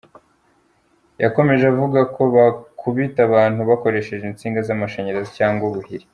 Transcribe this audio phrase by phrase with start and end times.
[1.23, 6.05] Yakomeje avuga ko “Bakubita abantu bakoresheje insinga z’amashanyarazi cyangwa ubuhiri.